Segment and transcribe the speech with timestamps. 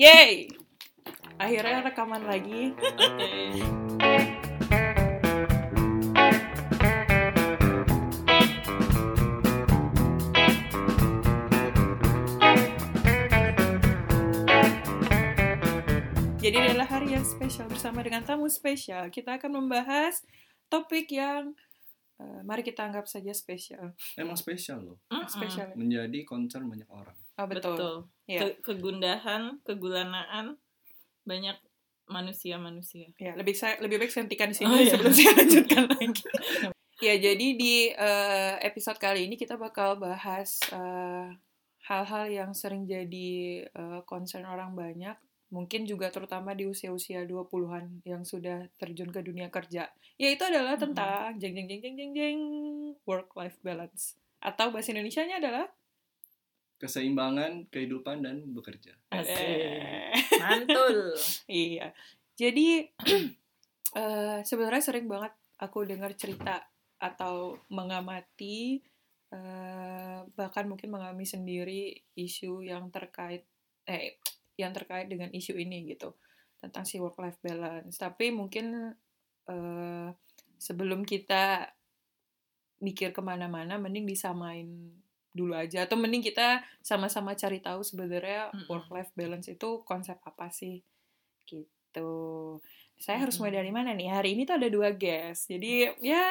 [0.00, 0.48] Yeay!
[1.36, 2.72] Akhirnya rekaman lagi.
[16.42, 19.12] Jadi adalah hari yang spesial bersama dengan tamu spesial.
[19.12, 20.24] Kita akan membahas
[20.72, 21.52] topik yang
[22.16, 23.92] eh, mari kita anggap saja spesial.
[24.16, 24.98] Emang spesial loh.
[25.28, 25.76] Spesial.
[25.76, 27.21] Menjadi concern banyak orang.
[27.34, 27.72] Oh, betul.
[27.74, 27.94] Betul.
[28.24, 28.40] Iya.
[28.44, 30.56] Ke- kegundahan, kegulanaan
[31.22, 31.56] banyak
[32.06, 33.08] manusia-manusia.
[33.16, 34.92] Ya, lebih saya lebih baik saya hentikan di sini Oh, iya.
[34.92, 36.22] sebelum saya lanjutkan lagi.
[36.98, 41.28] ya, jadi di eh, episode kali ini kita bakal bahas eh,
[41.82, 43.32] hal-hal yang sering jadi
[43.64, 45.16] eh, concern orang banyak,
[45.48, 49.88] mungkin juga terutama di usia-usia 20-an yang sudah terjun ke dunia kerja.
[50.14, 52.38] Yaitu adalah tentang jeng jeng jeng jeng jeng jeng
[53.02, 54.14] work life balance.
[54.38, 55.66] Atau bahasa Indonesianya adalah
[56.82, 58.98] Keseimbangan kehidupan dan bekerja.
[59.14, 60.10] Asik.
[60.42, 61.14] Mantul.
[61.46, 61.94] Iya.
[62.34, 62.90] Jadi
[64.02, 65.30] eh sebenarnya sering banget
[65.62, 66.58] aku dengar cerita
[66.98, 68.82] atau mengamati
[69.30, 73.46] eh bahkan mungkin mengalami sendiri isu yang terkait
[73.86, 74.18] eh
[74.58, 76.18] yang terkait dengan isu ini gitu
[76.58, 77.94] tentang si work life balance.
[77.94, 78.90] Tapi mungkin
[79.46, 80.10] eh
[80.58, 81.70] sebelum kita
[82.82, 84.66] mikir ke mana-mana, mending disamain
[85.32, 90.48] dulu aja atau mending kita sama-sama cari tahu sebenarnya work life balance itu konsep apa
[90.48, 90.84] sih
[91.46, 92.60] gitu.
[92.94, 94.08] Saya harus mulai dari mana nih?
[94.08, 96.24] Hari ini tuh ada dua guest, jadi ya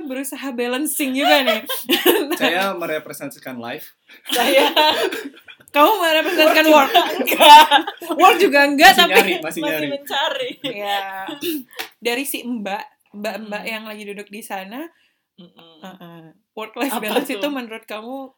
[0.00, 1.62] berusaha balancing juga nih.
[2.40, 3.86] Saya merepresentasikan live.
[4.26, 4.68] Saya
[5.68, 7.66] Kamu merepresentasikan work, enggak.
[8.16, 9.86] work juga enggak Masih tapi nyari, masih Masih nyari.
[9.92, 10.50] mencari.
[10.64, 11.00] ya
[12.08, 13.70] dari si Mbak, Mbak-mbak Mm.
[13.70, 14.88] yang lagi duduk di sana,
[15.36, 16.34] Mm-mm.
[16.52, 18.32] work life balance itu menurut kamu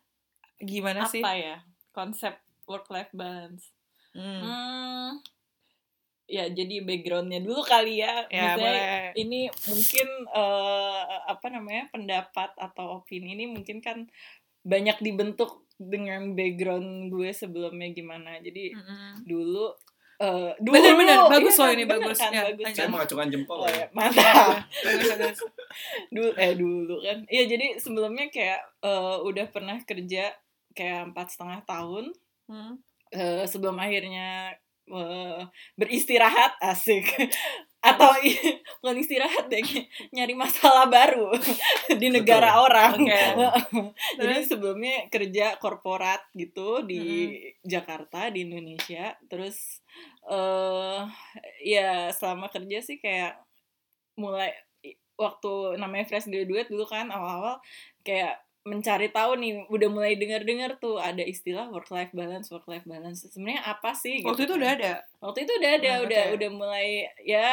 [0.60, 1.20] gimana sih?
[1.24, 1.56] Apa ya?
[1.90, 3.72] Konsep work life balance.
[4.12, 4.42] Hmm.
[4.42, 5.10] Hmm.
[6.30, 8.22] Ya, jadi backgroundnya dulu kali ya.
[8.30, 9.10] Ya, Maksudnya boleh.
[9.18, 14.06] ini mungkin eh, apa namanya pendapat atau opini ini mungkin kan
[14.62, 18.38] banyak dibentuk dengan background gue sebelumnya gimana.
[18.38, 19.26] Jadi Mm-mm.
[19.26, 19.74] dulu
[20.20, 22.18] eh dulu Bener-bener, bagus iya loh ini, bener bagus.
[22.20, 22.64] kan, Ya, bagus.
[22.70, 22.90] Saya kan?
[22.92, 23.56] mengacungkan jempol.
[23.58, 23.74] Oh, ya.
[23.74, 24.46] ya, mantap
[26.14, 30.30] dulu eh dulu kan iya jadi sebelumnya kayak eh, udah pernah kerja
[30.80, 32.08] kayak empat setengah tahun
[32.50, 32.80] Hmm.
[33.14, 34.58] eh, sebelum akhirnya
[34.90, 35.42] eh,
[35.78, 37.06] beristirahat asik.
[37.80, 38.10] Atau
[38.82, 39.62] bukan istirahat deh
[40.12, 41.30] nyari masalah baru
[42.00, 42.98] di negara orang.
[42.98, 43.22] Oke.
[44.20, 47.30] jadi sebelumnya kerja korporat gitu di
[47.62, 49.14] Jakarta di Indonesia.
[49.30, 49.80] Terus
[50.28, 51.00] eh
[51.64, 53.38] ya selama kerja sih kayak
[54.18, 54.52] mulai
[55.16, 57.60] waktu namanya fresh graduate dulu kan awal-awal
[58.04, 62.84] kayak mencari tahu nih udah mulai dengar-dengar tuh ada istilah work life balance work life
[62.84, 64.60] balance sebenarnya apa sih Waktu itu gitu kan.
[64.60, 64.92] udah ada.
[65.18, 66.34] waktu itu udah ada Hmm, udah oke.
[66.34, 66.86] udah mulai
[67.22, 67.48] ya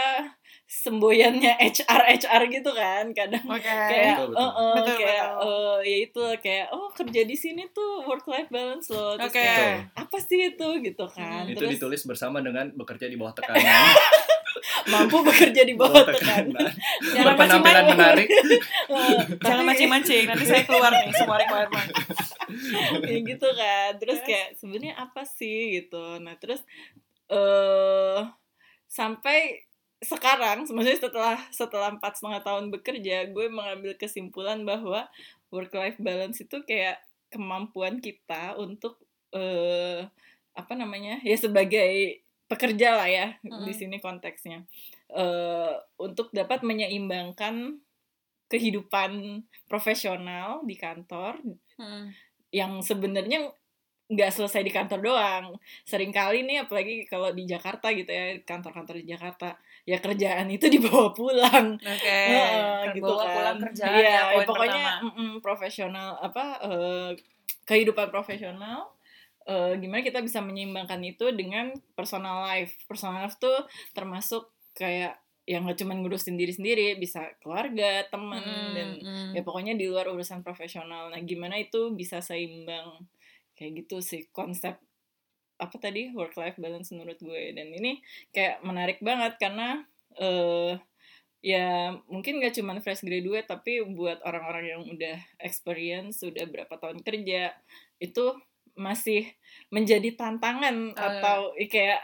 [0.65, 3.63] semboyannya HR HR gitu kan kadang Oke.
[3.63, 4.43] kayak Betul, betul.
[4.43, 5.47] eh, eh, Betul, kayak betul.
[5.47, 9.39] eh, ya itu kayak oh kerja di sini tuh work life balance loh terus Oke.
[9.39, 11.49] kayak, apa sih itu gitu kan Hmm.
[11.49, 13.63] Itu terus ditulis bersama dengan bekerja di bawah tekanan.
[14.87, 16.55] mampu bekerja di bawah tekanan
[17.11, 17.87] Jangan macing-macing.
[17.91, 18.27] menarik.
[18.27, 21.89] Eh, Jangan mancing-mancing, nanti saya keluar nih semua requirement.
[23.03, 26.63] ya gitu kan terus kayak sebenarnya apa sih gitu nah terus
[27.27, 28.23] eh
[28.87, 29.67] sampai
[29.99, 35.09] sekarang maksudnya setelah setelah empat setengah tahun bekerja gue mengambil kesimpulan bahwa
[35.51, 38.95] work life balance itu kayak kemampuan kita untuk
[39.35, 40.07] eh
[40.55, 43.75] apa namanya ya sebagai pekerja lah ya di Mm-mm.
[43.75, 44.63] sini konteksnya
[45.11, 47.79] eh untuk dapat menyeimbangkan
[48.47, 51.39] kehidupan profesional di kantor
[51.77, 52.09] Hmm.
[52.49, 53.53] yang sebenarnya
[54.09, 55.45] nggak selesai di kantor doang.
[55.85, 59.53] Seringkali nih apalagi kalau di Jakarta gitu ya, kantor-kantor di Jakarta,
[59.85, 61.77] ya kerjaan itu dibawa pulang.
[61.77, 62.17] Oke.
[62.33, 65.05] Heeh, gitu pulang kerjaan Iya, ya, poin pokoknya pertama.
[65.05, 67.09] mm-mm, profesional apa eh,
[67.69, 68.89] kehidupan profesional
[69.47, 72.75] eh, gimana kita bisa menyeimbangkan itu dengan personal life.
[72.85, 73.65] Personal life tuh
[73.95, 75.17] termasuk kayak
[75.47, 79.31] yang nggak cuma ngurusin diri sendiri, bisa keluarga, teman Hmm, dan hmm.
[79.31, 83.07] ya pokoknya di luar urusan profesional nah gimana itu bisa seimbang
[83.55, 84.75] kayak gitu sih konsep
[85.57, 87.97] apa tadi work life balance menurut gue dan ini
[88.29, 89.81] kayak menarik banget karena
[90.21, 90.77] eh
[91.41, 97.01] ya mungkin gak cuma fresh graduate tapi buat orang-orang yang udah experience sudah berapa tahun
[97.05, 97.53] kerja
[98.01, 98.25] itu
[98.77, 99.25] masih
[99.73, 102.01] menjadi tantangan Oh, atau eh, kayak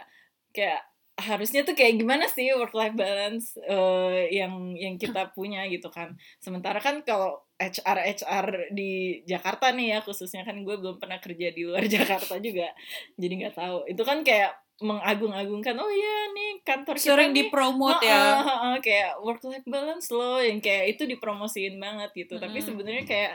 [0.50, 0.82] kayak
[1.14, 6.18] harusnya tuh kayak gimana sih work life balance eh, yang yang kita punya gitu kan.
[6.42, 11.54] Sementara kan kalau HR HR di Jakarta nih ya khususnya kan gue belum pernah kerja
[11.54, 12.74] di luar Jakarta juga
[13.14, 13.76] jadi nggak tahu.
[13.86, 17.46] Itu kan kayak mengagung-agungkan oh iya nih kantor kita Sering nih.
[17.46, 18.42] dipromote Heeh, ya.
[18.42, 22.42] heeh, kayak work life balance loh yang kayak itu dipromosiin banget gitu.
[22.42, 22.66] Tapi Mm-mm.
[22.74, 23.32] sebenarnya kayak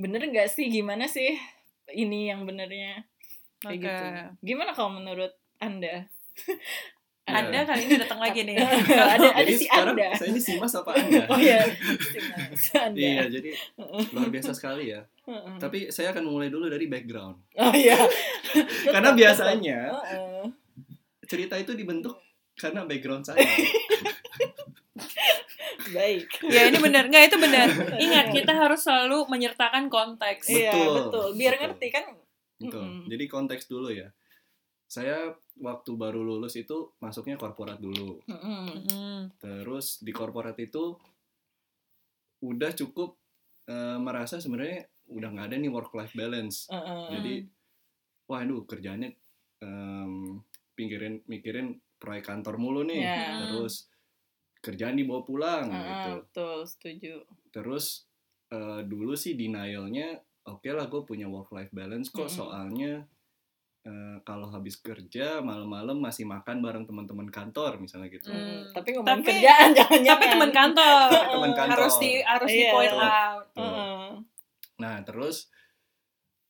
[0.00, 0.72] bener nggak sih?
[0.72, 1.36] Gimana sih
[1.90, 3.04] ini yang benernya
[3.58, 3.82] kayak Oke.
[3.82, 4.06] gitu
[4.44, 6.06] gimana kalau menurut anda
[7.28, 8.56] Anda kali ini datang lagi nih.
[8.88, 11.28] ada ada Jadi si sekarang anda saya ini Simas apa Anda?
[11.28, 11.60] oh iya
[12.08, 13.50] Si Mas, anda Iya, jadi
[14.16, 15.04] luar biasa sekali ya.
[15.28, 15.60] Heeh.
[15.60, 17.36] Tapi saya akan mulai dulu dari background.
[17.52, 18.00] oh iya
[18.96, 20.44] Karena biasanya Heeh.
[21.28, 22.16] cerita itu dibentuk
[22.56, 23.44] karena background saya.
[25.88, 27.68] Baik ya ini benar nggak itu benar.
[28.04, 30.50] Ingat kita harus selalu menyertakan konteks.
[30.50, 31.62] Betul, iya betul biar betul.
[31.64, 32.04] ngerti kan
[32.58, 32.82] Betul.
[32.82, 33.06] Mm-mm.
[33.06, 34.10] Jadi konteks dulu ya.
[34.88, 35.30] Saya
[35.62, 38.18] waktu baru lulus itu masuknya korporat dulu.
[38.26, 39.30] Hmm.
[39.38, 40.96] Terus di korporat itu
[42.42, 43.14] udah cukup
[43.70, 46.66] eh, merasa sebenarnya udah nggak ada nih work life balance.
[46.72, 47.04] Heeh.
[47.14, 47.34] Jadi
[48.28, 49.10] waduh kerjaannya
[49.64, 50.42] em,
[50.76, 53.06] pikirin mikirin proyek kantor mulu nih.
[53.06, 53.44] Ya.
[53.46, 53.86] Terus
[54.60, 56.10] kerjaan dibawa pulang Heeh, gitu.
[56.20, 57.14] betul setuju
[57.48, 58.04] Terus
[58.48, 62.34] eh, dulu sih denialnya oke lah gue punya work life balance kok Mm-mm.
[62.34, 62.92] soalnya
[63.82, 68.28] eh, kalau habis kerja malam-malam masih makan bareng teman-teman kantor misalnya gitu.
[68.28, 68.66] Hmm.
[68.68, 71.08] tapi ngomongin Tapi- kerjaan jangan Tapi teman kantor.
[71.32, 71.74] Teman kantor.
[71.78, 72.72] Harus di harus di Iya.
[72.72, 73.44] point out.
[73.52, 74.12] Tuh.
[74.78, 75.48] Nah terus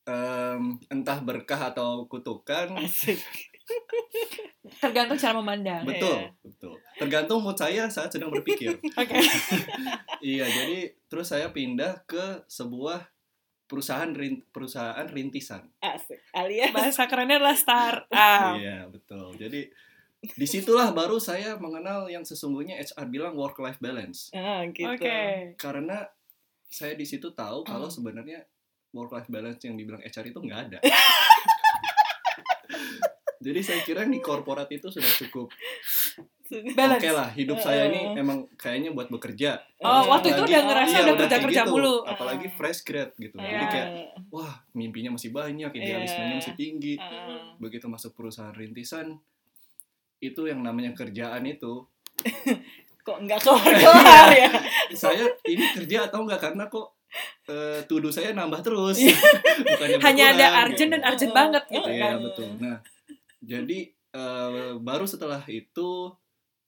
[0.05, 3.21] em, entah berkah atau kutukan, asik
[4.83, 5.83] Tergantung cara memandang.
[5.83, 6.35] betul Iya.
[6.41, 6.75] betul.
[6.95, 8.75] Tergantung mood saya saat sedang berpikir.
[9.01, 9.17] Oke.
[10.25, 13.07] iya jadi terus saya pindah ke sebuah
[13.65, 15.69] perusahaan rin- perusahaan rintisan.
[15.79, 18.57] asik alias Bahasa kerennya adalah startup.
[18.57, 19.35] Iya betul.
[19.35, 19.69] Jadi
[20.19, 24.33] di situlah baru saya mengenal yang sesungguhnya HR bilang work life balance.
[24.33, 25.55] ah, gitu Oke.
[25.55, 26.03] Karena
[26.65, 27.95] saya di situ tahu kalau Hmm.
[27.95, 28.43] sebenarnya
[28.91, 30.79] work life balance yang dibilang HR itu nggak ada.
[33.41, 35.49] Jadi saya kira di korporat itu sudah cukup
[36.49, 37.05] oke Balance.
[37.09, 39.61] lah hidup saya ini emang kayaknya buat bekerja.
[39.79, 41.71] Oh, waktu itu Apalagi- udah ngerasa iya, udah kerja-kerja gitu.
[41.71, 41.95] mulu.
[42.03, 43.37] Apalagi fresh grad gitu.
[43.37, 43.69] Jadi Iya.
[43.69, 43.89] kayak
[44.29, 46.41] wah mimpinya masih banyak, idealismenya Iya.
[46.41, 46.95] masih tinggi.
[46.97, 47.53] Ah.
[47.57, 49.21] Begitu masuk perusahaan rintisan
[50.19, 51.87] itu yang namanya kerjaan itu
[53.07, 54.51] kok nggak keluar ya
[54.99, 56.91] saya ini kerja atau enggak karena kok
[57.47, 59.15] eh, tuduh saya nambah terus Iya.
[59.71, 60.93] bukannya Hanya ada urgent gitu.
[60.93, 62.19] dan urgent banget gitu iya kan.
[62.21, 62.77] betul nah
[63.49, 63.79] jadi
[64.13, 66.13] eh, baru setelah itu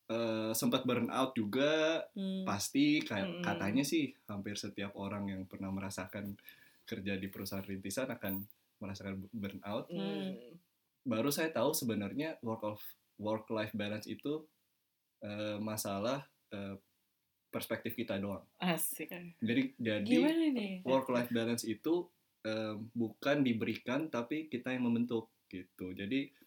[0.09, 2.49] eh, sempat burn out juga Hmm.
[2.49, 3.45] pasti Mm-mm.
[3.45, 6.33] katanya sih hampir setiap orang yang pernah merasakan
[6.89, 8.41] kerja di perusahaan rintisan akan
[8.81, 10.57] merasakan burn out Hmm.
[11.05, 12.81] baru saya tahu sebenarnya work of
[13.21, 14.41] work life balance itu
[15.21, 16.81] eh, masalah eh,
[17.53, 18.47] perspektif kita doang.
[18.63, 19.11] asik
[19.43, 20.19] Jadi jadi
[20.87, 22.09] work life balance itu
[22.47, 25.93] eh, bukan diberikan tapi kita yang membentuk gitu.
[25.93, 26.40] Jadi Hmm.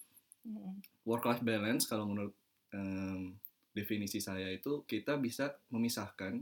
[1.03, 2.35] Work life balance kalau menurut
[2.73, 3.35] em,
[3.73, 6.41] definisi saya itu kita bisa memisahkan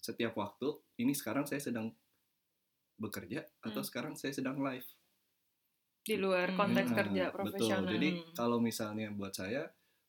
[0.00, 0.70] setiap waktu
[1.02, 1.90] ini sekarang saya sedang
[2.96, 3.88] bekerja atau Hmm.
[3.88, 4.86] sekarang saya sedang live.
[6.06, 6.58] Di luar Hmm.
[6.58, 7.34] konteks Nah, kerja Betul.
[7.34, 7.90] profesional.
[7.90, 8.32] Jadi Hmm.
[8.32, 9.66] kalau misalnya buat saya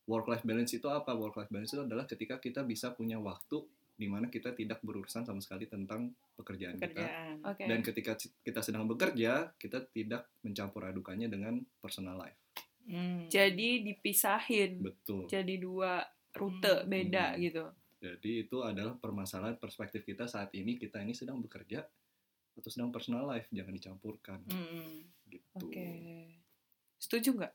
[0.08, 1.12] work life balance itu apa?
[1.12, 3.66] Work life balance itu adalah ketika kita bisa punya waktu
[3.98, 6.94] di mana kita tidak berurusan sama sekali tentang pekerjaan kita.
[6.94, 7.66] kerjaan Oke.
[7.66, 12.38] Dan ketika kita sedang bekerja, kita tidak mencampur adukannya dengan personal life.
[12.88, 13.28] Hmm.
[13.28, 14.80] Jadi dipisahin.
[14.80, 15.24] Betul.
[15.24, 16.88] Jadi dua rute Hmm.
[16.88, 17.38] beda Hmm.
[17.38, 17.64] gitu.
[17.98, 21.84] Jadi itu adalah permasalahan perspektif kita saat ini kita ini sedang bekerja
[22.54, 25.04] atau sedang personal life, jangan dicampurkan Hmm.
[25.26, 25.44] gitu.
[25.60, 25.88] Oke.
[26.96, 27.52] Setuju nggak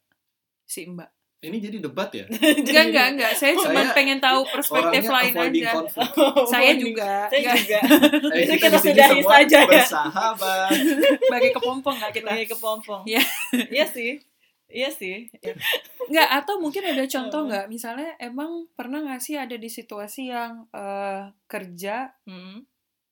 [0.63, 1.09] si Mbak?
[1.41, 2.23] Ini jadi debat ya?
[2.63, 3.31] Enggak, enggak, enggak.
[3.33, 5.71] Saya cuma Saya pengen tahu perspektif lain aja.
[5.73, 6.15] conflict.
[6.53, 7.11] Saya juga.
[7.27, 7.57] saya Enggak.
[7.59, 7.79] juga
[8.31, 9.67] Eh, Jadi kita kita sudahi saja ya.
[9.67, 10.69] bersahabat.
[11.19, 12.29] Sebagai kepompong nggak kita?
[12.29, 13.23] lagi kepompong Iya.
[13.69, 14.23] iya sih
[14.73, 15.29] iya sih
[16.03, 17.47] Nggak, atau mungkin ada contoh Hmm.
[17.47, 17.65] nggak?
[17.69, 22.65] Misalnya emang pernah nggak sih ada di situasi yang eh, kerja, Hmm.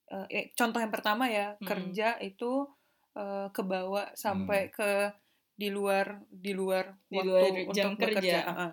[0.09, 1.67] eh, eh, contoh yang pertama ya, Hmm.
[1.67, 2.67] kerja itu
[3.11, 5.11] eh, kebawa sampai ke
[5.53, 8.17] di luar di luar Di waktu luar untuk jam bekerja.
[8.17, 8.39] kerja.
[8.49, 8.71] Heeh.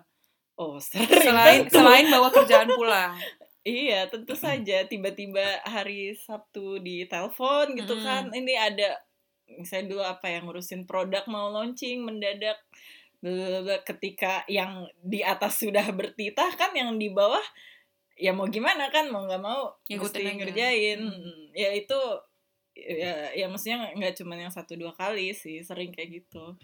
[0.57, 1.75] oh sering Selain tentu.
[1.75, 3.13] selain bawa kerjaan pulang.
[3.59, 8.01] Iya, tentu saja tiba-tiba hari Sabtu di telepon gitu Mm.
[8.01, 8.23] kan.
[8.31, 8.95] Ini ada
[9.63, 12.57] saya dulu apa yang ngurusin produk mau launching mendadak
[13.19, 13.83] blablabla.
[13.83, 17.43] ketika yang di atas sudah bertitah kan yang di bawah
[18.15, 20.37] ya mau gimana kan mau nggak mau Ngikutin mesti aja.
[20.37, 20.99] ngerjain.
[21.01, 21.15] Mm.
[21.15, 21.99] Mm, Ya itu
[22.75, 26.55] ya ya maksudnya nggak cuma yang satu dua kali sih sering kayak gitu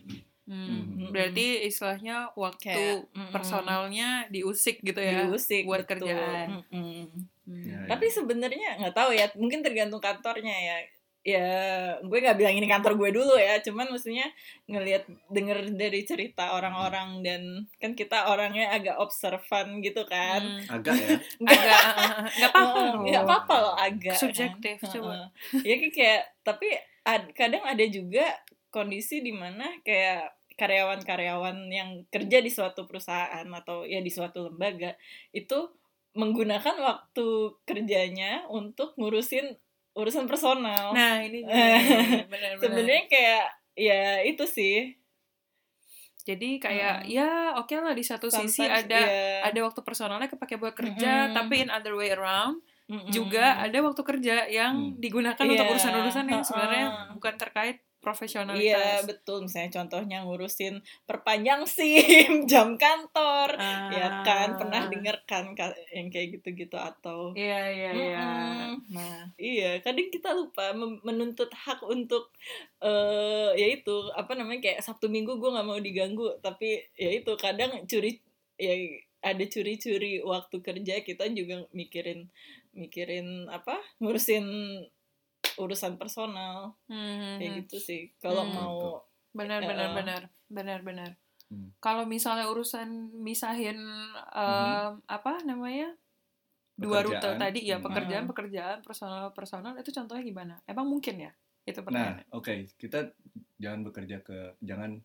[0.45, 0.69] Hmm.
[1.01, 1.09] Hmm.
[1.09, 5.25] Berarti istilahnya waktu kayak personalnya diusik gitu ya.
[5.25, 6.05] diusik buat betul.
[6.05, 6.61] kerjaan.
[6.69, 7.09] Mm-mm.
[7.49, 7.65] Hmm.
[7.65, 10.77] Ya, Tapi sebenarnya nggak tahu ya, mungkin tergantung kantornya ya.
[11.25, 11.49] Ya
[11.99, 14.29] gue nggak bilang ini kantor gue dulu ya cuman maksudnya
[14.65, 17.41] ngelihat denger dari cerita orang-orang dan
[17.75, 20.61] kan kita orangnya agak observan gitu kan Hmm.
[20.77, 21.81] agak ya agak
[22.29, 24.91] nggak apa-apa nggak apa-apa loh agak Subjektif, kan.
[24.93, 25.13] coba.
[25.17, 25.27] Heeh.
[25.65, 26.67] ya kayak, kayak tapi
[27.03, 28.25] ad- kadang ada juga
[28.69, 34.93] kondisi di mana kayak karyawan-karyawan yang kerja di suatu perusahaan atau ya di suatu lembaga
[35.31, 35.73] itu
[36.13, 37.27] menggunakan waktu
[37.63, 39.51] kerjanya untuk ngurusin
[39.95, 41.39] urusan personal nah ini.
[41.49, 41.79] Eh,
[42.59, 44.95] sebenarnya kayak ya itu sih
[46.25, 47.21] jadi kayak Heeh.
[47.21, 49.45] ya oke lah di satu sisi Sometimes, ada ya.
[49.45, 51.35] ada waktu personalnya kepake buat kerja Mm-mm.
[51.37, 53.13] tapi in other way around Mm-mm.
[53.13, 54.97] juga ada waktu kerja yang Hmm.
[54.97, 57.07] digunakan Iya, untuk urusan-urusan yang sebenarnya heeh.
[57.13, 59.37] bukan terkait Iya profesionalitas betul.
[59.49, 60.75] Misalnya contohnya ngurusin
[61.09, 63.57] perpanjang SIM jam kantor.
[63.57, 63.89] Ah.
[63.89, 67.33] ya kan pernah denger kan ka- yang kayak gitu-gitu atau?
[67.33, 68.21] Iya iya iya.
[68.21, 68.93] Mm-mm.
[68.93, 69.81] nah iya.
[69.81, 72.29] Kadang kita lupa menuntut hak untuk
[72.79, 76.37] eh ya itu apa namanya kayak Sabtu Minggu gue nggak mau diganggu.
[76.39, 78.21] Tapi ya itu kadang curi
[78.55, 78.71] ya
[79.25, 82.29] ada curi-curi waktu kerja kita juga mikirin
[82.77, 83.81] mikirin apa?
[83.97, 84.45] Ngurusin
[85.55, 88.53] urusan personal Hmm, kayak gitu sih kalau Hmm.
[88.53, 88.75] mau
[89.31, 89.67] benar Ya.
[89.69, 91.11] benar benar benar benar
[91.45, 91.69] Hmm.
[91.77, 93.77] kalau misalnya urusan misahin
[94.33, 95.93] em, apa namanya
[96.75, 97.39] dua rute Pekerjaan.
[97.39, 97.85] tadi ya Hmm.
[97.85, 101.31] pekerjaan pekerjaan personal personal itu contohnya gimana emang mungkin ya
[101.63, 101.85] itu Nah,
[102.17, 102.99] pertanyaan oke, kita
[103.57, 105.01] jangan bekerja ke jangan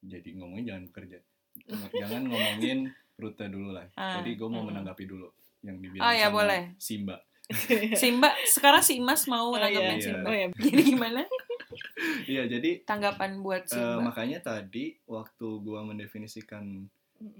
[0.00, 1.18] jadi ngomongin jangan bekerja.
[2.02, 2.78] jangan ngomongin
[3.14, 3.86] rute dulu lah.
[3.94, 4.74] Ah, Jadi gue mau hmm.
[4.74, 5.30] menanggapi dulu
[5.62, 6.62] yang dibilang Oh, ya, sama boleh.
[6.76, 7.16] Simba.
[8.00, 10.04] Simba sekarang si Mas mau Oh, nanggapin iya.
[10.04, 11.22] Simba oh ya jadi gimana
[12.24, 16.86] Iya, jadi tanggapan buat eh, Simba makanya tadi waktu gue mendefinisikan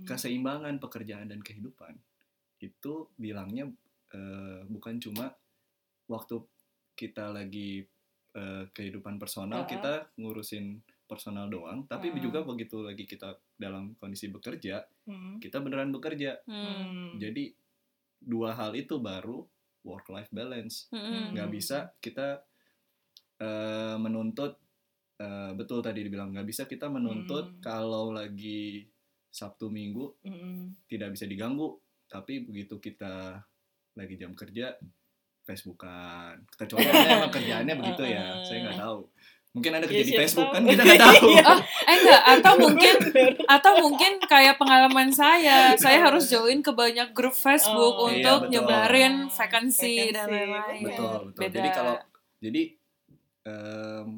[0.03, 1.95] keseimbangan pekerjaan dan kehidupan
[2.59, 3.69] itu bilangnya
[4.11, 5.33] eh, bukan cuma
[6.07, 6.41] waktu
[6.95, 7.85] kita lagi
[8.33, 9.71] eh, kehidupan personal Uh-uh.
[9.71, 12.23] kita ngurusin personal doang tapi Uh-uh.
[12.23, 15.37] juga begitu lagi kita dalam kondisi bekerja Hmm.
[15.37, 16.57] kita beneran bekerja Hmm.
[16.57, 17.09] Hmm.
[17.17, 17.53] jadi
[18.19, 19.45] dua hal itu baru
[19.85, 21.33] work life balance Hmm.
[21.33, 22.41] nggak bisa kita
[23.37, 24.57] eh, menuntut
[25.17, 27.61] eh, betul tadi dibilang nggak bisa kita menuntut Hmm.
[27.61, 28.89] kalau lagi
[29.29, 30.75] Sabtu Minggu Hmm.
[30.87, 31.77] tidak bisa diganggu
[32.07, 33.43] tapi begitu kita
[33.95, 34.75] lagi jam kerja
[35.43, 36.83] Facebookan kecuali
[37.29, 39.01] emang kerjaannya begitu ya saya nggak tahu
[39.55, 40.55] mungkin ada kerja Ya, di Facebook tahu.
[40.57, 40.63] kan?
[40.67, 41.23] Kita nggak tahu.
[41.31, 41.45] Iya.
[41.63, 42.95] eh enggak atau mungkin
[43.57, 45.73] atau mungkin kayak pengalaman saya.
[45.75, 48.53] Saya harus join ke banyak grup Facebook Oh, untuk iya, betul.
[48.53, 50.83] nyebarin Oh, vacancy dan vacancy, lain-lain.
[50.83, 51.41] betul betul.
[51.41, 51.55] Beda.
[51.55, 51.95] jadi kalau
[52.39, 52.63] jadi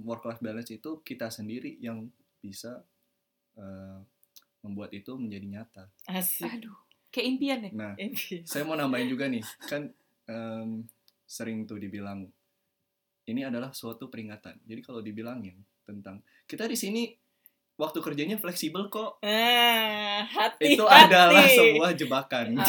[0.00, 2.06] work life balance itu kita sendiri yang
[2.38, 2.80] bisa
[3.54, 3.98] eh,
[4.60, 5.84] membuat itu menjadi nyata.
[6.06, 6.48] Asik.
[6.48, 6.74] Aduh
[7.08, 7.70] kayak impian ya?
[7.72, 8.42] Nah Ini.
[8.42, 9.40] saya mau nambahin juga nih.
[9.62, 9.88] Kan
[10.26, 10.84] em,
[11.22, 12.28] sering tuh dibilang
[13.26, 17.02] ini adalah suatu peringatan jadi kalau dibilangin tentang kita di sini
[17.74, 21.04] waktu kerjanya fleksibel kok Ah, hati itu hati.
[21.06, 22.64] adalah sebuah jebakan Ah,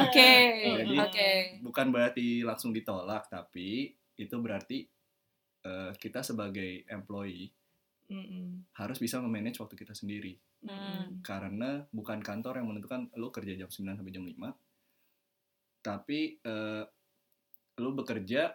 [0.06, 0.32] oke
[0.80, 4.86] Jadi- oke bukan berarti langsung ditolak tapi itu berarti
[5.62, 7.50] eh, kita sebagai employee
[8.06, 8.70] Mm-mm.
[8.72, 11.20] harus bisa memanage waktu kita sendiri Hmm.
[11.20, 14.50] karena bukan kantor yang menentukan lu kerja jam 9 sampai jam 5
[15.80, 16.84] tapi eh,
[17.76, 18.50] lu bekerja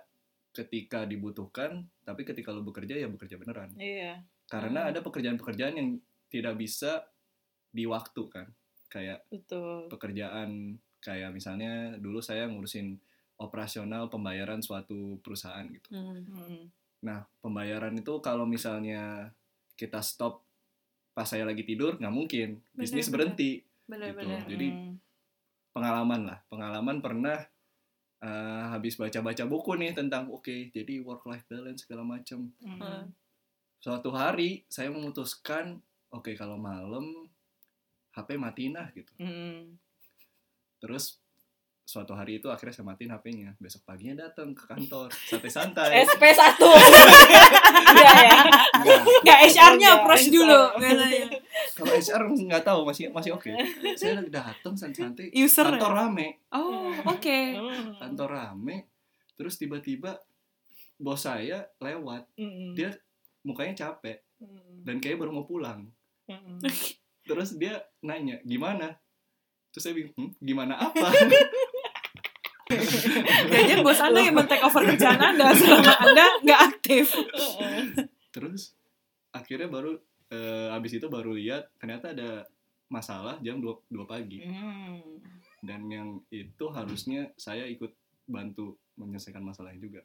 [0.52, 4.20] ketika dibutuhkan tapi ketika lu bekerja ya bekerja beneran Iya.
[4.46, 4.90] karena Hmm.
[4.92, 5.90] ada pekerjaan-pekerjaan yang
[6.28, 7.08] tidak bisa
[7.70, 8.48] di waktu kan
[8.88, 9.88] kayak Betul.
[9.88, 13.00] pekerjaan kayak misalnya dulu saya ngurusin
[13.38, 16.22] operasional pembayaran suatu perusahaan gitu Hmm.
[16.28, 16.64] Mm.
[17.02, 19.34] Nah, pembayaran itu kalau misalnya
[19.74, 20.46] kita stop
[21.12, 22.62] pas saya lagi tidur, nggak mungkin.
[22.72, 23.52] Bisnis Benar, berhenti.
[23.84, 24.94] benar-benar Jadi, Mm.
[25.72, 26.40] Pengalaman lah.
[26.46, 27.42] Pengalaman pernah
[28.22, 32.54] eh, habis baca-baca buku nih tentang, oke, jadi work-life balance segala macam.
[32.62, 33.10] Mm.
[33.82, 35.82] Suatu hari, saya memutuskan,
[36.14, 37.26] oke, kalau malam,
[38.14, 39.10] HP matiin lah gitu.
[39.18, 39.76] Mm.
[40.78, 41.18] Terus,
[41.92, 43.52] suatu hari itu akhirnya saya matiin HP-nya.
[43.58, 46.06] Besok paginya datang ke kantor, santai-santai.
[46.08, 46.62] SP1.
[47.92, 48.40] Iya ya.
[48.72, 49.04] Enggak.
[49.04, 51.28] nggak HR-nya approach dulu biasanya.
[51.82, 53.50] Kalau HR nggak tahu masih masih oke.
[54.00, 55.70] Saya lagi datang santai-santai, user ya?
[55.74, 57.98] kantor rame, oh oke Mm.
[57.98, 58.86] kantor rame,
[59.34, 60.22] terus tiba-tiba
[60.96, 62.78] bos saya lewat, Mm.
[62.78, 62.94] dia
[63.42, 64.86] mukanya capek Mm.
[64.86, 65.90] dan kayak baru mau pulang.
[66.26, 66.62] Mm.
[67.22, 68.98] Terus dia nanya gimana?
[69.70, 71.06] Terus saya bingung, "Hmm, gimana apa?
[73.52, 77.12] Jangan bos anda yang men-take over kerjaan anda selama anda nggak aktif
[78.32, 78.80] terus
[79.30, 80.00] akhirnya baru
[80.32, 82.48] eh, abis itu baru lihat ternyata ada
[82.88, 85.20] masalah jam 2, 2 pagi Mm.
[85.64, 87.92] dan yang itu harusnya saya ikut
[88.28, 90.02] bantu menyelesaikan masalahnya juga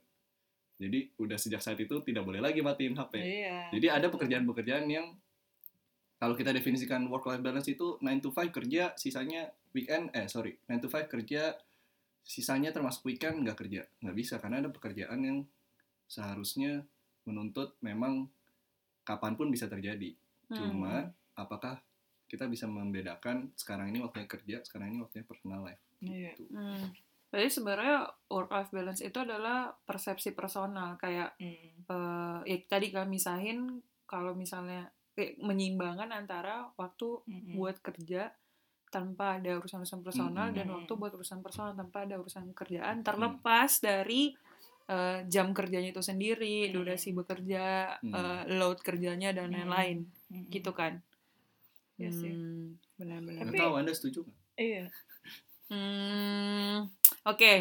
[0.76, 3.16] Jadi udah sejak saat itu tidak boleh lagi matiin HP.
[3.16, 3.73] Iya.
[3.73, 5.16] Jadi ada pekerjaan-pekerjaan yang
[6.21, 10.61] kalau kita definisikan work life balance itu 9 to 5 kerja, sisanya weekend eh sorry,
[10.68, 11.56] 9 to 5 kerja,
[12.21, 13.88] sisanya termasuk weekend nggak kerja.
[14.04, 15.38] Nggak bisa karena ada pekerjaan yang
[16.04, 16.85] seharusnya
[17.25, 18.28] menuntut memang
[19.07, 20.11] kapan pun bisa terjadi.
[20.51, 20.59] Hmm.
[20.59, 21.07] Cuma
[21.39, 21.79] apakah
[22.27, 25.83] kita bisa membedakan sekarang ini waktunya kerja, sekarang ini waktunya personal life.
[26.03, 26.35] Iya.
[26.35, 26.51] Gitu.
[26.51, 26.91] Hmm.
[27.31, 27.97] Jadi sebenarnya
[28.31, 31.87] work life balance itu adalah persepsi personal kayak Mm.
[31.87, 37.59] eh ya tadi kan misahin kalau misalnya eh, menyeimbangkan antara waktu Mm-mm.
[37.59, 38.31] buat kerja
[38.89, 40.87] tanpa ada urusan-urusan personal dan Mm-mm.
[40.87, 44.33] waktu buat urusan personal tanpa ada urusan kerjaan terlepas dari
[44.87, 46.73] eh, jam kerjanya itu sendiri, Mm.
[46.73, 48.12] durasi bekerja, Mm.
[48.12, 49.55] eh, load kerjanya dan Mm.
[49.55, 49.99] lain-lain
[50.31, 50.47] Mm-mm.
[50.49, 51.02] gitu kan.
[51.97, 52.31] Iya sih.
[52.31, 53.49] Hmm, benar-benar.
[53.49, 54.38] Tapi- tahu Anda setuju nggak?
[54.57, 54.85] Iya.
[55.66, 56.87] Hmm,
[57.25, 57.52] oke.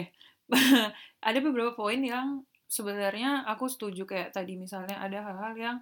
[1.27, 5.77] ada beberapa poin yang sebenarnya aku setuju kayak tadi misalnya ada hal-hal yang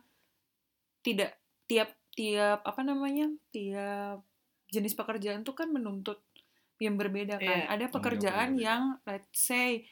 [1.01, 1.35] tidak
[1.65, 4.23] tiap tiap apa namanya tiap
[4.69, 6.21] jenis pekerjaan tuh kan menuntut
[6.79, 7.59] yang berbeda kan.
[7.59, 7.67] Iya.
[7.67, 9.83] Ada pekerjaan yang let's say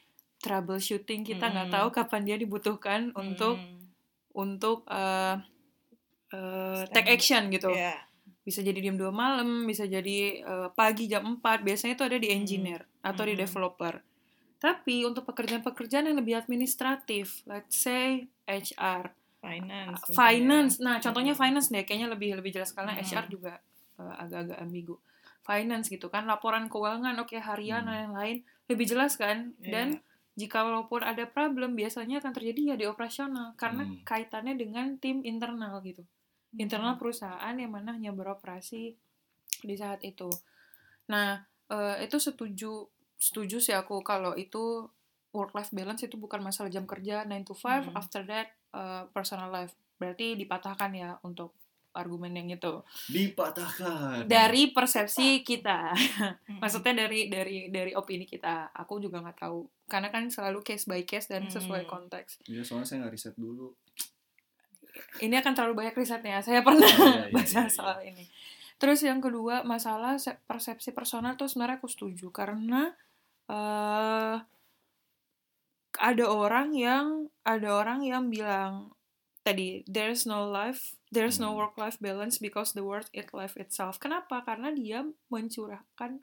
[0.42, 1.76] troubleshooting kita nggak Mm-mm.
[1.78, 3.78] tahu kapan dia dibutuhkan untuk Mm.
[4.34, 5.36] untuk eh,
[6.28, 7.94] Stand- take action gitu Iya.
[8.42, 12.28] bisa jadi jam 2 malam, bisa jadi eh, pagi jam 4, biasanya itu ada di
[12.28, 13.42] engineer atau di Hmm.
[13.42, 13.94] developer.
[14.58, 19.98] Tapi untuk pekerjaan-pekerjaan yang lebih administratif, let's say HR, Finance.
[20.00, 20.74] mungkin finance.
[20.76, 20.82] ya.
[20.82, 21.40] Nah, contohnya Mm.
[21.40, 23.02] finance deh, kayaknya lebih lebih jelas karena Hmm.
[23.04, 23.54] HR juga
[23.92, 24.96] eh, agak-agak ambigu.
[25.40, 27.90] Finance gitu kan, laporan keuangan, oke harian Hmm.
[27.90, 29.52] dan lain-lain, lebih jelas kan?
[29.58, 29.68] Iya.
[29.68, 29.88] Dan
[30.32, 34.00] jika walaupun ada problem, biasanya akan terjadi ya di operasional karena Hmm.
[34.04, 36.04] kaitannya dengan tim internal gitu
[36.52, 38.92] internal perusahaan yang mana hanya beroperasi
[39.64, 40.28] di saat itu.
[41.08, 44.84] Nah, eh, itu setuju setuju sih aku kalau itu
[45.32, 47.96] work life balance itu bukan masalah jam kerja 9 to 5 Hmm.
[47.96, 49.72] after that eh, personal life.
[49.96, 51.56] Berarti dipatahkan ya untuk
[51.92, 52.74] argumen yang itu.
[53.08, 54.24] Dipatahkan.
[54.24, 55.92] Dari persepsi kita.
[56.62, 58.72] Maksudnya dari dari dari opini kita.
[58.74, 59.64] Aku juga nggak tahu.
[59.86, 62.44] Karena kan selalu case by case dan sesuai konteks.
[62.48, 63.72] Iya, soalnya saya nggak riset dulu.
[65.20, 66.40] ini akan terlalu banyak risetnya.
[66.40, 67.68] Saya pernah Iya, iya, baca iya, iya.
[67.68, 68.24] soal ini.
[68.76, 72.92] Terus yang kedua masalah se- persepsi personal tuh sebenarnya aku setuju karena
[73.46, 74.36] eh
[75.92, 77.06] ada orang yang
[77.42, 78.90] ada orang yang bilang
[79.42, 81.60] tadi there's no life there's no Hmm.
[81.60, 83.96] work life balance because the world is life itself.
[83.96, 84.40] Kenapa?
[84.42, 86.18] Karena dia mencurahkan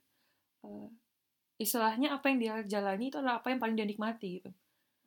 [0.60, 0.90] eh,
[1.56, 4.52] istilahnya apa yang dia jalani itu adalah apa yang paling dia nikmati gitu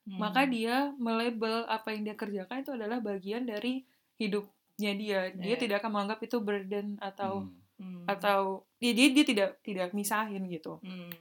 [0.03, 0.19] Hmm.
[0.19, 5.61] maka dia melabel apa yang dia kerjakan itu adalah bagian dari hidupnya dia dia Iya.
[5.61, 7.55] tidak akan menganggap itu burden atau Hmm.
[7.79, 8.05] Hmm.
[8.07, 8.41] atau
[8.77, 11.13] dia dia, dia tidak tidak misahin gitu Hmm.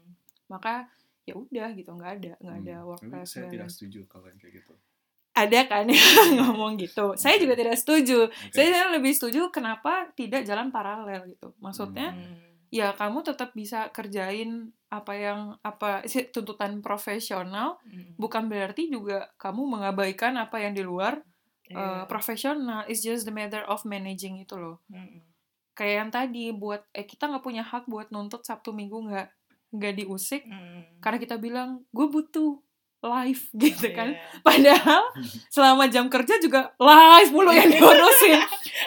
[0.47, 0.89] maka
[1.21, 2.88] ya udah gitu nggak ada nggak ada Hmm.
[2.88, 4.74] work Tapi life saya tidak balance setuju kalau yang kayak gitu.
[5.32, 8.52] Ada kan yang ngomong gitu saya juga tidak setuju Oke.
[8.52, 12.36] saya lebih setuju kenapa tidak jalan paralel gitu maksudnya Hmm.
[12.67, 18.12] ya kamu tetap bisa kerjain apa yang apa tuntutan profesional Hmm.
[18.15, 21.24] bukan berarti juga kamu mengabaikan apa yang di luar
[21.72, 22.08] uh, Iya.
[22.08, 25.24] profesional it's just the matter of managing itu loh Hmm.
[25.72, 29.28] kayak yang tadi buat eh kita nggak punya hak buat nuntut sabtu minggu nggak
[29.72, 31.00] nggak diusik Hmm.
[31.00, 32.60] karena kita bilang gue butuh
[33.02, 34.42] live gitu kan Iya.
[34.42, 35.02] padahal
[35.48, 38.38] selama jam kerja juga live mulu yang diurusin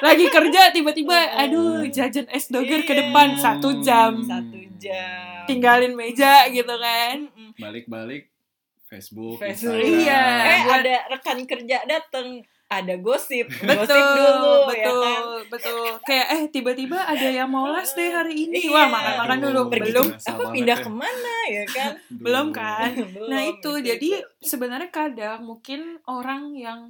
[0.00, 3.00] lagi kerja tiba-tiba aduh jajan es doger ke Iya.
[3.04, 5.42] depan satu jam Satu jam.
[5.44, 7.26] tinggalin meja gitu kan.
[7.54, 8.30] Balik-balik
[8.84, 9.74] Facebook, Facebook.
[9.74, 10.00] Instagram.
[10.00, 10.22] Iya.
[10.22, 12.28] Eh buat- ada rekan kerja dateng
[12.76, 15.22] ada gosip, betul gosip dulu betul ya kan.
[15.46, 18.70] betul kayak eh tiba-tiba ada yang mau les deh hari ini Iya.
[18.70, 20.82] wah makan makan dulu Pergi belum banget pindah ya.
[20.82, 21.90] ke mana ya kan?
[22.24, 24.28] Belum kan Belum, nah itu gitu, jadi itu.
[24.42, 26.80] sebenarnya kadang mungkin orang yang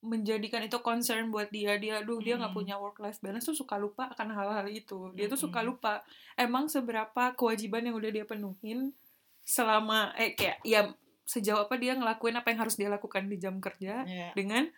[0.00, 2.58] menjadikan itu concern buat dia dia aduh dia nggak Mm.
[2.58, 5.72] punya work life balance tuh suka lupa akan hal-hal itu dia tuh suka Mm-mm.
[5.72, 8.92] lupa emang seberapa kewajiban yang udah dia penuhin
[9.42, 10.92] selama eh kayak ya
[11.24, 14.68] sejauh apa dia ngelakuin apa yang harus dia lakukan di jam kerja Ya, dengan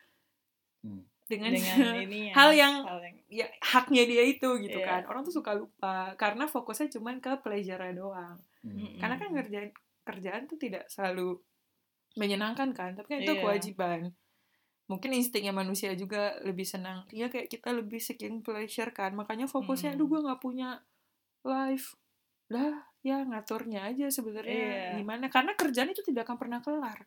[0.87, 1.03] Hmm.
[1.27, 4.87] dengan, dengan ini hal yang hal yang ya haknya dia itu gitu Iya.
[4.87, 8.99] kan orang tuh suka lupa karena fokusnya cuman ke pleasure doang Hmm.
[8.99, 9.71] Karena kan ngerjain
[10.03, 11.39] kerjaan tuh tidak selalu
[12.15, 13.43] menyenangkan kan tapi kan itu Iya.
[13.43, 14.01] kewajiban
[14.87, 19.93] mungkin instingnya manusia juga lebih senang dia kayak kita lebih seeking pleasure kan makanya fokusnya
[19.93, 19.97] Mm.
[19.99, 20.79] aduh gue nggak punya
[21.43, 21.99] life
[22.49, 24.99] lah ya ngaturnya aja sebenarnya Iya.
[24.99, 27.03] gimana karena kerjaan itu tidak akan pernah kelar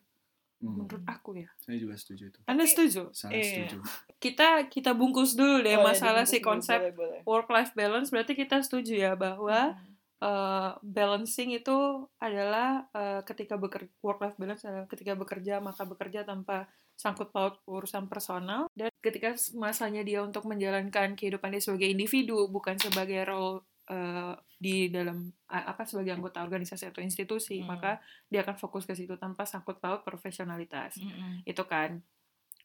[0.60, 0.76] Hmm.
[0.78, 2.38] menurut aku ya Saya juga setuju itu.
[2.44, 3.48] anda setuju Sangat Iya.
[3.64, 3.78] setuju.
[4.18, 7.20] kita kita bungkus dulu deh Oh, ya, masalah si konsep boleh, boleh.
[7.24, 9.72] work life balance berarti kita setuju ya bahwa
[10.20, 11.76] uh, balancing itu
[12.18, 17.56] adalah uh, ketika bekerja work life balance adalah ketika bekerja maka bekerja tanpa sangkut paut
[17.64, 23.64] urusan personal dan ketika masanya dia untuk menjalankan kehidupan dia sebagai individu bukan sebagai role
[23.90, 27.66] uh, di dalam apa sebagai anggota organisasi atau institusi mm.
[27.66, 27.98] maka
[28.30, 31.02] dia akan fokus ke situ tanpa sangkut paut profesionalitas.
[31.02, 32.04] Mm itu kan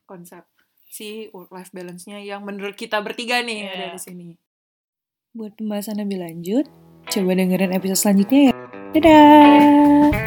[0.05, 0.45] konsep
[0.85, 3.73] si work life balance-nya yang menurut kita bertiga nih yeah.
[3.73, 4.29] ada di sini.
[5.33, 6.65] Buat pembahasan lebih lanjut
[7.09, 8.53] coba dengerin episode selanjutnya ya.
[8.95, 10.24] Dadah